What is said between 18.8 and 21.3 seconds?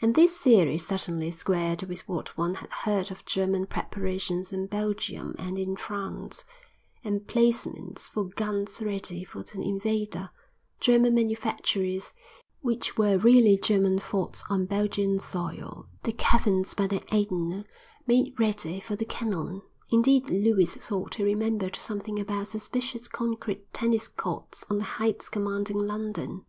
for the cannon; indeed, Lewis thought he